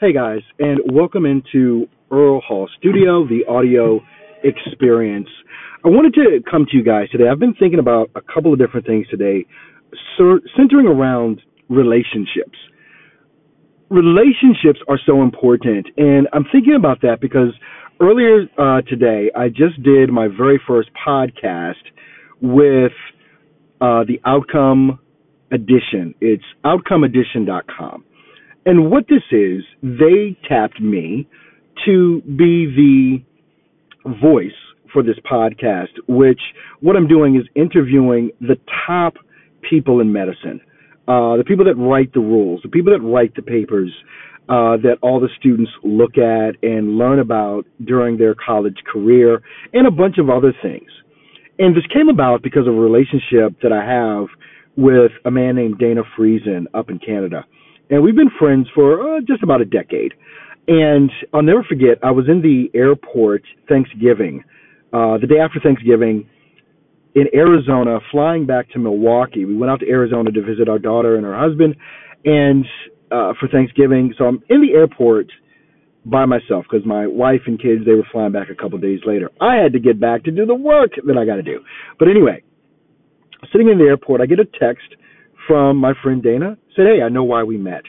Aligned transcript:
Hey 0.00 0.12
guys, 0.12 0.42
and 0.60 0.78
welcome 0.92 1.26
into 1.26 1.88
Earl 2.12 2.40
Hall 2.40 2.68
Studio, 2.78 3.26
the 3.26 3.40
audio 3.48 3.98
experience. 4.44 5.26
I 5.84 5.88
wanted 5.88 6.14
to 6.14 6.38
come 6.48 6.66
to 6.70 6.76
you 6.76 6.84
guys 6.84 7.10
today. 7.10 7.24
I've 7.28 7.40
been 7.40 7.56
thinking 7.58 7.80
about 7.80 8.08
a 8.14 8.20
couple 8.20 8.52
of 8.52 8.60
different 8.60 8.86
things 8.86 9.08
today, 9.08 9.44
centering 10.56 10.86
around 10.86 11.42
relationships. 11.68 12.56
Relationships 13.90 14.78
are 14.86 15.00
so 15.04 15.20
important, 15.20 15.88
and 15.96 16.28
I'm 16.32 16.44
thinking 16.52 16.76
about 16.76 17.00
that 17.00 17.20
because 17.20 17.52
earlier 18.00 18.42
uh, 18.56 18.82
today 18.82 19.32
I 19.36 19.48
just 19.48 19.82
did 19.82 20.10
my 20.10 20.28
very 20.28 20.60
first 20.64 20.90
podcast 21.04 21.82
with 22.40 22.92
uh, 23.80 24.04
the 24.04 24.20
Outcome 24.24 25.00
Edition. 25.50 26.14
It's 26.20 26.44
outcomeedition.com 26.64 28.04
and 28.68 28.90
what 28.90 29.04
this 29.08 29.22
is, 29.32 29.64
they 29.82 30.36
tapped 30.46 30.78
me 30.78 31.26
to 31.86 32.20
be 32.20 32.66
the 32.76 34.12
voice 34.20 34.52
for 34.92 35.02
this 35.02 35.16
podcast, 35.20 35.88
which 36.06 36.40
what 36.80 36.94
I'm 36.94 37.08
doing 37.08 37.34
is 37.36 37.48
interviewing 37.54 38.30
the 38.42 38.56
top 38.86 39.14
people 39.70 40.02
in 40.02 40.12
medicine, 40.12 40.60
uh, 41.08 41.38
the 41.38 41.44
people 41.46 41.64
that 41.64 41.76
write 41.76 42.12
the 42.12 42.20
rules, 42.20 42.60
the 42.62 42.68
people 42.68 42.92
that 42.92 43.00
write 43.00 43.34
the 43.36 43.40
papers 43.40 43.90
uh, 44.50 44.76
that 44.82 44.96
all 45.00 45.18
the 45.18 45.30
students 45.38 45.70
look 45.82 46.18
at 46.18 46.62
and 46.62 46.98
learn 46.98 47.20
about 47.20 47.64
during 47.86 48.18
their 48.18 48.34
college 48.34 48.76
career, 48.92 49.40
and 49.72 49.86
a 49.86 49.90
bunch 49.90 50.18
of 50.18 50.28
other 50.28 50.52
things. 50.60 50.90
And 51.58 51.74
this 51.74 51.84
came 51.90 52.10
about 52.10 52.42
because 52.42 52.66
of 52.68 52.74
a 52.74 52.78
relationship 52.78 53.58
that 53.62 53.72
I 53.72 53.82
have 53.82 54.26
with 54.76 55.12
a 55.24 55.30
man 55.30 55.56
named 55.56 55.78
Dana 55.78 56.02
Friesen 56.18 56.66
up 56.74 56.90
in 56.90 56.98
Canada 56.98 57.46
and 57.90 58.02
we've 58.02 58.16
been 58.16 58.30
friends 58.38 58.68
for 58.74 59.16
uh, 59.16 59.20
just 59.20 59.42
about 59.42 59.60
a 59.60 59.64
decade. 59.64 60.12
And 60.66 61.10
I'll 61.32 61.42
never 61.42 61.62
forget, 61.62 61.98
I 62.02 62.10
was 62.10 62.26
in 62.28 62.42
the 62.42 62.70
airport 62.78 63.42
Thanksgiving, 63.68 64.44
uh, 64.92 65.16
the 65.18 65.26
day 65.26 65.38
after 65.38 65.60
Thanksgiving 65.60 66.28
in 67.14 67.24
Arizona, 67.34 67.98
flying 68.10 68.46
back 68.46 68.70
to 68.70 68.78
Milwaukee. 68.78 69.44
We 69.44 69.56
went 69.56 69.70
out 69.70 69.80
to 69.80 69.88
Arizona 69.88 70.30
to 70.30 70.42
visit 70.42 70.68
our 70.68 70.78
daughter 70.78 71.16
and 71.16 71.24
her 71.24 71.38
husband, 71.38 71.74
and 72.24 72.66
uh, 73.10 73.32
for 73.40 73.48
Thanksgiving. 73.50 74.14
So 74.18 74.24
I'm 74.24 74.42
in 74.50 74.60
the 74.60 74.72
airport 74.74 75.26
by 76.04 76.26
myself 76.26 76.66
because 76.70 76.86
my 76.86 77.06
wife 77.06 77.42
and 77.46 77.60
kids 77.60 77.84
they 77.84 77.92
were 77.92 78.06
flying 78.12 78.32
back 78.32 78.48
a 78.50 78.54
couple 78.54 78.76
of 78.76 78.82
days 78.82 79.00
later. 79.06 79.30
I 79.40 79.56
had 79.56 79.72
to 79.72 79.80
get 79.80 80.00
back 80.00 80.24
to 80.24 80.30
do 80.30 80.46
the 80.46 80.54
work 80.54 80.92
that 81.06 81.16
I 81.16 81.24
got 81.24 81.36
to 81.36 81.42
do. 81.42 81.60
But 81.98 82.08
anyway, 82.08 82.42
sitting 83.52 83.68
in 83.68 83.78
the 83.78 83.84
airport, 83.84 84.20
I 84.20 84.26
get 84.26 84.38
a 84.38 84.44
text 84.44 84.88
from 85.46 85.78
my 85.78 85.92
friend 86.02 86.22
Dana. 86.22 86.56
Said, 86.78 86.86
"Hey, 86.86 87.02
I 87.02 87.08
know 87.08 87.24
why 87.24 87.42
we 87.42 87.56
met, 87.56 87.82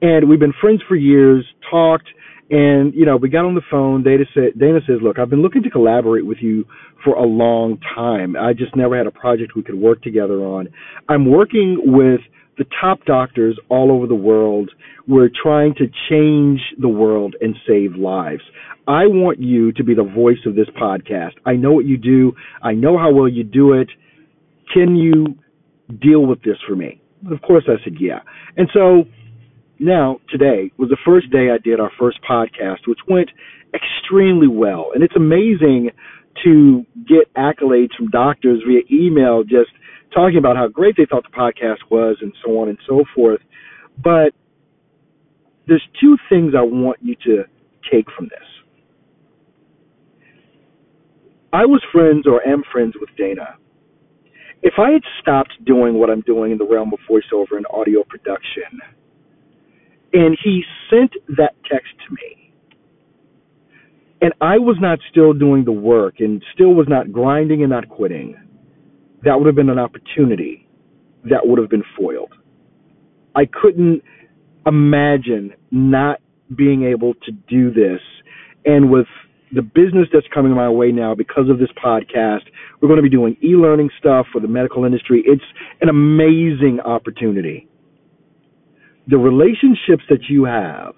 and 0.00 0.28
we've 0.28 0.38
been 0.38 0.54
friends 0.60 0.80
for 0.86 0.94
years. 0.94 1.44
Talked, 1.68 2.06
and 2.50 2.94
you 2.94 3.04
know, 3.04 3.16
we 3.16 3.28
got 3.28 3.44
on 3.44 3.56
the 3.56 3.62
phone. 3.68 4.04
Dana 4.04 4.26
said, 4.32 4.56
Dana 4.56 4.78
says, 4.86 4.98
"Look, 5.02 5.18
I've 5.18 5.28
been 5.28 5.42
looking 5.42 5.64
to 5.64 5.70
collaborate 5.70 6.24
with 6.24 6.38
you 6.40 6.64
for 7.02 7.16
a 7.16 7.24
long 7.24 7.78
time. 7.96 8.36
I 8.36 8.52
just 8.52 8.76
never 8.76 8.96
had 8.96 9.08
a 9.08 9.10
project 9.10 9.56
we 9.56 9.64
could 9.64 9.74
work 9.74 10.02
together 10.02 10.44
on. 10.44 10.68
I'm 11.08 11.28
working 11.28 11.78
with." 11.84 12.20
the 12.58 12.66
top 12.80 12.98
doctors 13.04 13.56
all 13.68 13.92
over 13.92 14.08
the 14.08 14.16
world. 14.16 14.68
We're 15.06 15.30
trying 15.30 15.74
to 15.76 15.86
change 16.10 16.60
the 16.76 16.88
world 16.88 17.36
and 17.40 17.54
save 17.68 17.94
lives. 17.94 18.42
I 18.88 19.06
want 19.06 19.38
you 19.38 19.70
to 19.74 19.84
be 19.84 19.94
the 19.94 20.02
voice 20.02 20.44
of 20.44 20.56
this 20.56 20.66
podcast. 20.70 21.34
I 21.46 21.52
know 21.52 21.70
what 21.70 21.84
you 21.84 21.96
do. 21.96 22.32
I 22.60 22.72
know 22.72 22.98
how 22.98 23.12
well 23.12 23.28
you 23.28 23.44
do 23.44 23.74
it. 23.74 23.88
Can 24.74 24.96
you 24.96 25.36
deal 26.00 26.26
with 26.26 26.42
this 26.42 26.56
for 26.66 26.74
me? 26.74 27.00
Of 27.30 27.42
course, 27.42 27.64
I 27.66 27.82
said, 27.82 27.94
yeah. 27.98 28.20
And 28.56 28.68
so 28.72 29.04
now, 29.78 30.18
today 30.28 30.72
was 30.76 30.88
the 30.88 30.98
first 31.04 31.30
day 31.30 31.50
I 31.50 31.58
did 31.58 31.78
our 31.78 31.90
first 31.98 32.18
podcast, 32.28 32.86
which 32.86 32.98
went 33.06 33.30
extremely 33.74 34.48
well. 34.48 34.90
And 34.94 35.04
it's 35.04 35.14
amazing 35.16 35.90
to 36.44 36.84
get 37.06 37.32
accolades 37.34 37.94
from 37.96 38.08
doctors 38.08 38.62
via 38.66 38.80
email 38.90 39.42
just 39.42 39.70
talking 40.12 40.38
about 40.38 40.56
how 40.56 40.68
great 40.68 40.96
they 40.96 41.06
thought 41.06 41.24
the 41.24 41.36
podcast 41.36 41.78
was 41.90 42.16
and 42.20 42.32
so 42.44 42.58
on 42.58 42.68
and 42.68 42.78
so 42.88 43.04
forth. 43.14 43.40
But 44.02 44.32
there's 45.66 45.86
two 46.00 46.16
things 46.28 46.54
I 46.56 46.62
want 46.62 46.98
you 47.02 47.14
to 47.26 47.44
take 47.92 48.06
from 48.16 48.26
this. 48.26 48.48
I 51.52 51.66
was 51.66 51.82
friends 51.92 52.26
or 52.26 52.46
am 52.46 52.62
friends 52.72 52.94
with 53.00 53.10
Dana 53.16 53.56
if 54.62 54.74
I 54.78 54.90
had 54.90 55.02
stopped 55.20 55.52
doing 55.64 55.94
what 55.94 56.10
I'm 56.10 56.22
doing 56.22 56.52
in 56.52 56.58
the 56.58 56.66
realm 56.66 56.92
of 56.92 56.98
voiceover 57.10 57.56
and 57.56 57.66
audio 57.72 58.02
production, 58.02 58.80
and 60.12 60.36
he 60.42 60.62
sent 60.90 61.12
that 61.36 61.54
text 61.70 61.92
to 62.06 62.14
me, 62.14 62.52
and 64.20 64.32
I 64.40 64.58
was 64.58 64.76
not 64.80 64.98
still 65.10 65.32
doing 65.32 65.64
the 65.64 65.72
work 65.72 66.16
and 66.18 66.42
still 66.52 66.74
was 66.74 66.86
not 66.88 67.12
grinding 67.12 67.62
and 67.62 67.70
not 67.70 67.88
quitting, 67.88 68.36
that 69.24 69.38
would 69.38 69.46
have 69.46 69.54
been 69.54 69.70
an 69.70 69.78
opportunity 69.78 70.66
that 71.24 71.46
would 71.46 71.58
have 71.58 71.70
been 71.70 71.84
foiled. 71.96 72.32
I 73.34 73.44
couldn't 73.46 74.02
imagine 74.66 75.54
not 75.70 76.20
being 76.56 76.84
able 76.84 77.14
to 77.14 77.32
do 77.48 77.70
this 77.72 78.00
and 78.64 78.90
with 78.90 79.06
the 79.52 79.62
business 79.62 80.08
that's 80.12 80.26
coming 80.32 80.52
my 80.52 80.68
way 80.68 80.92
now 80.92 81.14
because 81.14 81.48
of 81.48 81.58
this 81.58 81.70
podcast. 81.82 82.42
We're 82.80 82.88
going 82.88 82.98
to 82.98 83.02
be 83.02 83.10
doing 83.10 83.36
e 83.42 83.48
learning 83.48 83.90
stuff 83.98 84.26
for 84.32 84.40
the 84.40 84.48
medical 84.48 84.84
industry. 84.84 85.22
It's 85.26 85.42
an 85.80 85.88
amazing 85.88 86.80
opportunity. 86.84 87.68
The 89.06 89.18
relationships 89.18 90.04
that 90.10 90.28
you 90.28 90.44
have 90.44 90.94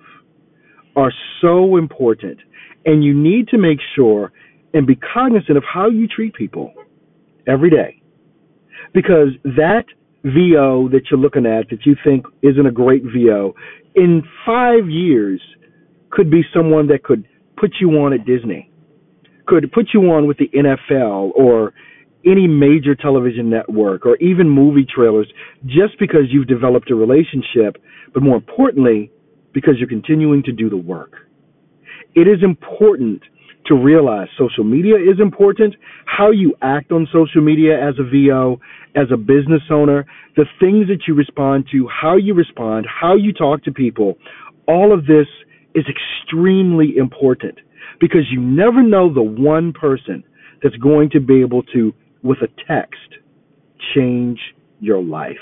are 0.97 1.13
so 1.41 1.77
important, 1.77 2.39
and 2.85 3.05
you 3.05 3.15
need 3.15 3.49
to 3.49 3.59
make 3.59 3.79
sure 3.95 4.33
and 4.75 4.87
be 4.87 4.97
cognizant 4.97 5.57
of 5.57 5.65
how 5.65 5.89
you 5.89 6.07
treat 6.09 6.35
people 6.35 6.73
every 7.47 7.71
day. 7.71 8.01
Because 8.93 9.29
that 9.45 9.85
VO 10.25 10.89
that 10.89 11.03
you're 11.11 11.21
looking 11.21 11.47
at 11.47 11.71
that 11.71 11.87
you 11.87 11.97
think 12.05 12.27
isn't 12.43 12.67
a 12.67 12.73
great 12.73 13.03
VO, 13.05 13.55
in 13.95 14.23
five 14.45 14.89
years 14.89 15.41
could 16.11 16.31
be 16.31 16.43
someone 16.53 16.89
that 16.89 17.05
could 17.05 17.25
put 17.61 17.73
you 17.81 17.91
on 17.91 18.13
at 18.13 18.25
Disney, 18.25 18.71
could 19.47 19.71
put 19.73 19.89
you 19.93 20.01
on 20.13 20.27
with 20.27 20.39
the 20.39 20.49
NFL 20.49 21.33
or 21.35 21.73
any 22.25 22.47
major 22.47 22.95
television 22.95 23.51
network 23.51 24.07
or 24.07 24.17
even 24.17 24.49
movie 24.49 24.87
trailers 24.87 25.31
just 25.67 25.99
because 25.99 26.23
you've 26.31 26.47
developed 26.47 26.91
a 26.91 26.95
relationship, 26.95 27.83
but 28.13 28.23
more 28.23 28.37
importantly, 28.37 29.11
because 29.53 29.75
you're 29.79 29.89
continuing 29.89 30.43
to 30.43 30.53
do 30.53 30.71
the 30.71 30.77
work. 30.77 31.13
It 32.15 32.29
is 32.29 32.43
important 32.43 33.23
to 33.67 33.75
realize 33.75 34.29
social 34.39 34.65
media 34.65 34.97
is 34.97 35.21
important, 35.21 35.75
how 36.07 36.31
you 36.31 36.55
act 36.63 36.93
on 36.93 37.07
social 37.13 37.43
media 37.43 37.77
as 37.77 37.95
a 37.99 38.03
VO, 38.03 38.59
as 38.97 39.07
a 39.13 39.17
business 39.17 39.63
owner, 39.71 40.07
the 40.37 40.45
things 40.59 40.89
that 40.89 41.03
you 41.07 41.15
respond 41.15 41.67
to, 41.71 41.89
how 41.89 42.17
you 42.17 42.35
respond, 42.35 42.87
how 42.89 43.15
you 43.15 43.33
talk 43.33 43.63
to 43.65 43.73
people, 43.73 44.17
all 44.67 44.93
of 44.93 45.07
this 45.07 45.27
is 45.75 45.85
extremely 45.89 46.97
important 46.97 47.59
because 48.01 48.23
you 48.31 48.41
never 48.41 48.83
know 48.83 49.13
the 49.13 49.23
one 49.23 49.73
person 49.73 50.25
that's 50.63 50.77
going 50.77 51.11
to 51.11 51.21
be 51.21 51.41
able 51.41 51.63
to, 51.75 51.93
with 52.23 52.39
a 52.39 52.49
text, 52.67 53.01
change 53.95 54.39
your 54.81 55.03
life. 55.03 55.37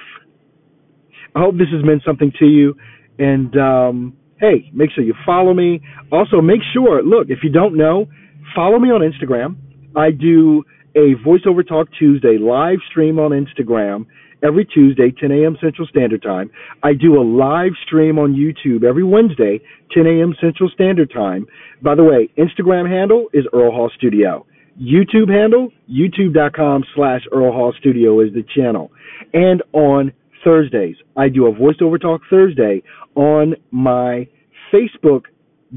I 1.34 1.41
hope 1.41 1.56
this 1.56 1.69
has 1.72 1.84
meant 1.84 2.03
something 2.05 2.33
to 2.38 2.47
you. 2.47 2.75
And 3.19 3.56
um, 3.56 4.17
hey, 4.38 4.71
make 4.72 4.91
sure 4.94 5.05
you 5.05 5.15
follow 5.27 5.55
me. 5.55 5.81
Also, 6.12 6.41
make 6.41 6.61
sure, 6.72 7.03
look, 7.03 7.28
if 7.31 7.38
you 7.43 7.50
don't 7.50 7.77
know, 7.77 8.06
follow 8.55 8.78
me 8.78 8.88
on 8.88 9.00
Instagram. 9.00 9.56
I 9.97 10.11
do 10.11 10.65
a 10.94 11.15
voiceover 11.26 11.66
talk 11.66 11.88
Tuesday 11.99 12.38
live 12.38 12.78
stream 12.91 13.19
on 13.19 13.31
Instagram 13.31 14.06
every 14.43 14.65
Tuesday, 14.65 15.10
10 15.10 15.31
a.m. 15.32 15.56
Central 15.60 15.87
Standard 15.88 16.22
Time. 16.22 16.50
I 16.82 16.93
do 16.94 17.21
a 17.21 17.22
live 17.22 17.72
stream 17.84 18.19
on 18.19 18.34
YouTube 18.34 18.84
every 18.84 19.04
Wednesday, 19.04 19.60
10 19.93 20.06
a.m. 20.06 20.35
Central 20.40 20.70
Standard 20.70 21.11
Time. 21.12 21.46
By 21.82 21.94
the 21.94 22.05
way, 22.05 22.29
Instagram 22.38 22.88
handle 22.88 23.26
is 23.32 23.44
Earl 23.52 23.73
Hall 23.73 23.90
Studio. 23.96 24.46
YouTube 24.81 25.29
handle, 25.29 25.70
youtube.com 25.90 26.85
slash 26.94 27.23
Earl 27.32 27.52
Hall 27.52 27.75
Studio 27.79 28.20
is 28.20 28.32
the 28.32 28.44
channel. 28.55 28.93
And 29.35 29.62
on 29.73 30.12
Thursdays, 30.44 30.96
I 31.17 31.29
do 31.29 31.46
a 31.46 31.52
voiceover 31.52 32.00
talk 32.00 32.20
Thursday 32.31 32.82
on 33.17 33.56
my 33.73 34.29
Facebook 34.73 35.23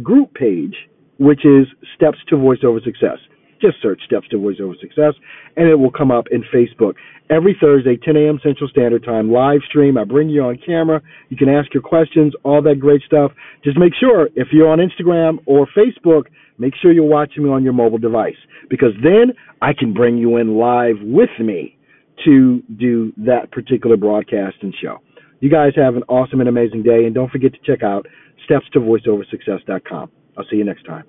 group 0.03 0.33
page, 0.35 0.75
which 1.17 1.45
is 1.45 1.67
Steps 1.95 2.19
to 2.29 2.35
Voiceover 2.35 2.83
Success. 2.83 3.17
Just 3.61 3.81
search 3.81 4.01
Steps 4.05 4.27
to 4.29 4.37
Voiceover 4.37 4.79
Success, 4.79 5.13
and 5.55 5.69
it 5.69 5.75
will 5.75 5.91
come 5.91 6.11
up 6.11 6.25
in 6.31 6.43
Facebook. 6.53 6.93
Every 7.29 7.55
Thursday, 7.61 7.95
10 7.95 8.17
a.m. 8.17 8.39
Central 8.43 8.69
Standard 8.69 9.03
Time, 9.03 9.31
live 9.31 9.61
stream. 9.69 9.97
I 9.97 10.03
bring 10.03 10.29
you 10.29 10.41
on 10.41 10.57
camera. 10.65 11.01
You 11.29 11.37
can 11.37 11.47
ask 11.47 11.73
your 11.73 11.83
questions, 11.83 12.33
all 12.43 12.61
that 12.63 12.79
great 12.79 13.01
stuff. 13.03 13.31
Just 13.63 13.77
make 13.77 13.93
sure, 13.99 14.29
if 14.35 14.47
you're 14.51 14.67
on 14.67 14.79
Instagram 14.79 15.37
or 15.45 15.67
Facebook, 15.77 16.23
make 16.57 16.73
sure 16.81 16.91
you're 16.91 17.03
watching 17.03 17.43
me 17.43 17.49
on 17.49 17.63
your 17.63 17.73
mobile 17.73 17.99
device, 17.99 18.35
because 18.69 18.91
then 19.03 19.33
I 19.61 19.73
can 19.73 19.93
bring 19.93 20.17
you 20.17 20.37
in 20.37 20.57
live 20.57 20.95
with 21.01 21.29
me 21.39 21.77
to 22.25 22.61
do 22.77 23.13
that 23.17 23.51
particular 23.51 23.97
broadcast 23.97 24.57
and 24.61 24.73
show. 24.81 24.97
You 25.39 25.49
guys 25.49 25.73
have 25.75 25.95
an 25.95 26.03
awesome 26.07 26.39
and 26.39 26.49
amazing 26.49 26.83
day, 26.83 27.05
and 27.05 27.15
don't 27.15 27.31
forget 27.31 27.51
to 27.53 27.59
check 27.65 27.83
out 27.83 28.07
steps 28.45 28.65
to 28.73 28.79
voiceoversuccess.com. 28.79 30.11
I'll 30.37 30.45
see 30.49 30.57
you 30.57 30.65
next 30.65 30.83
time. 30.85 31.05